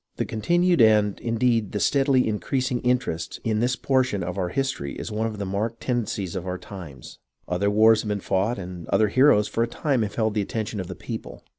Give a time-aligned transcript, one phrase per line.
[0.15, 4.93] The continued, and, indeed, the steadily increasing, in terest in this portion of our history
[4.95, 7.19] is one of the marked tendencies of our times.
[7.47, 10.87] Other wars have been fought and other heroes for a time held the attention of
[10.87, 11.43] the people.